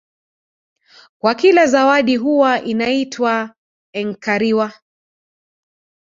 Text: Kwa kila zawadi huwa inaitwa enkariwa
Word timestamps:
Kwa 1.21 1.35
kila 1.35 1.67
zawadi 1.67 2.15
huwa 2.15 2.61
inaitwa 2.61 3.55
enkariwa 3.95 4.73